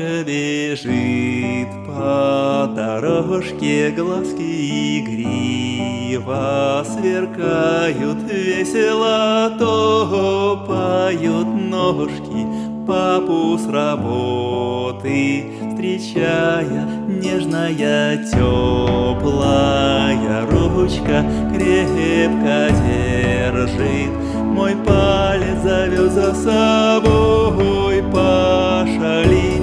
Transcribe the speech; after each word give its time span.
Ромашка 0.00 0.24
бежит 0.24 1.68
по 1.86 2.68
дорожке, 2.74 3.90
глазки 3.90 5.00
игриво 5.00 6.84
сверкают 6.84 8.18
весело, 8.30 9.50
топают 9.58 11.46
ножки. 11.46 12.46
Папу 12.86 13.58
с 13.58 13.66
работы, 13.68 15.52
встречая 15.70 16.88
нежная 17.06 18.16
теплая 18.24 19.66
ручка 20.46 21.24
крепко 21.54 22.70
держит. 22.86 24.10
Мой 24.34 24.74
палец 24.76 25.62
завез 25.62 26.12
за 26.12 26.34
собой 26.34 28.02
пошалить 28.10 29.59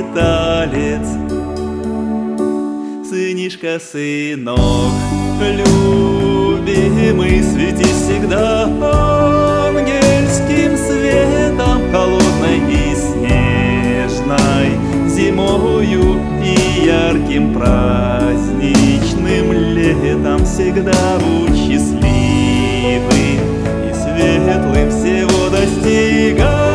скиталец 0.00 1.06
Сынишка, 3.08 3.78
сынок, 3.80 4.92
любимый, 5.40 7.42
свети 7.42 7.84
всегда 7.84 8.64
ангельским 9.66 10.76
светом 10.76 11.90
холодной 11.92 12.58
и 12.70 12.94
снежной 12.94 14.70
зимою 15.08 16.20
и 16.42 16.54
ярким 16.86 17.52
праздничным 17.52 19.52
летом. 19.52 20.44
Всегда 20.44 21.18
будь 21.18 21.56
счастливым 21.56 23.40
и 23.88 23.92
светлым 23.92 24.88
всего 24.90 25.48
достигай, 25.50 26.69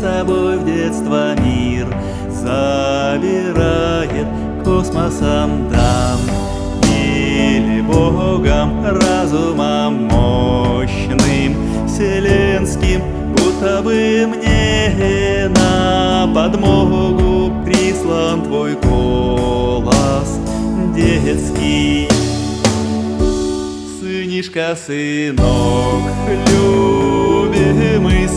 с 0.00 0.02
собой 0.02 0.56
в 0.56 0.64
детство 0.64 1.34
мир 1.40 1.86
забирает 2.30 4.26
космосом 4.64 5.70
там 5.70 6.18
или 6.86 7.82
Богом 7.82 8.82
разумом 8.82 10.04
мощным 10.04 11.86
вселенским 11.86 13.02
будто 13.34 13.82
бы 13.82 14.26
мне 14.26 15.50
на 15.50 16.30
подмогу 16.34 17.52
прислан 17.66 18.42
твой 18.42 18.76
голос 18.76 20.38
детский. 20.94 22.08
Сынишка, 24.00 24.78
сынок, 24.86 26.02
любимый, 26.46 28.28